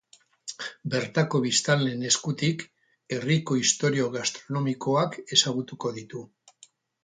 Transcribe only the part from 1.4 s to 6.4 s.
biztanleen eskutik, herriko istorio gastronomikoak ezagutuko ditu.